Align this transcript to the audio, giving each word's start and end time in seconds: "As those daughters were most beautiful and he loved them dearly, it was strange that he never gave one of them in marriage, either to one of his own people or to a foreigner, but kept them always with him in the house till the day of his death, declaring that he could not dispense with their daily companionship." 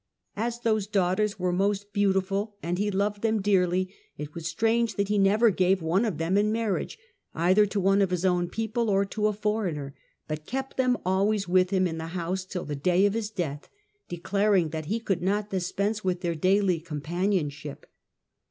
"As 0.35 0.61
those 0.61 0.87
daughters 0.87 1.37
were 1.37 1.53
most 1.53 1.93
beautiful 1.93 2.55
and 2.63 2.79
he 2.79 2.89
loved 2.89 3.21
them 3.21 3.39
dearly, 3.39 3.93
it 4.17 4.33
was 4.33 4.47
strange 4.47 4.95
that 4.95 5.09
he 5.09 5.19
never 5.19 5.51
gave 5.51 5.79
one 5.83 6.05
of 6.05 6.17
them 6.17 6.37
in 6.39 6.51
marriage, 6.51 6.97
either 7.35 7.67
to 7.67 7.79
one 7.79 8.01
of 8.01 8.09
his 8.09 8.25
own 8.25 8.49
people 8.49 8.89
or 8.89 9.05
to 9.05 9.27
a 9.27 9.31
foreigner, 9.31 9.93
but 10.27 10.47
kept 10.47 10.75
them 10.75 10.97
always 11.05 11.47
with 11.47 11.69
him 11.69 11.85
in 11.85 11.99
the 11.99 12.07
house 12.17 12.45
till 12.45 12.65
the 12.65 12.75
day 12.75 13.05
of 13.05 13.13
his 13.13 13.29
death, 13.29 13.69
declaring 14.09 14.69
that 14.69 14.85
he 14.85 14.99
could 14.99 15.21
not 15.21 15.51
dispense 15.51 16.03
with 16.03 16.21
their 16.21 16.33
daily 16.33 16.79
companionship." 16.79 17.85